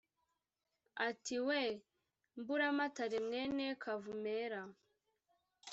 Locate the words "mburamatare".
2.39-3.17